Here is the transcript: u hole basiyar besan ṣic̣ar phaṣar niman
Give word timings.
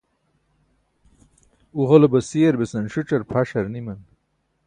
u 1.79 1.81
hole 1.89 2.07
basiyar 2.13 2.55
besan 2.61 2.85
ṣic̣ar 2.93 3.21
phaṣar 3.29 3.65
niman 3.73 3.99